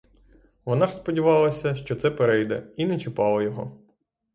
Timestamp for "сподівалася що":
0.93-1.95